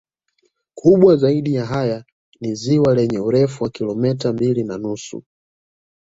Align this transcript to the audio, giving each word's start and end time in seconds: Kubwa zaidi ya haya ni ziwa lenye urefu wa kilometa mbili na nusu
Kubwa 0.75 1.15
zaidi 1.15 1.53
ya 1.53 1.65
haya 1.65 2.05
ni 2.39 2.55
ziwa 2.55 2.95
lenye 2.95 3.19
urefu 3.19 3.63
wa 3.63 3.69
kilometa 3.69 4.33
mbili 4.33 4.63
na 4.63 4.77
nusu 4.77 5.23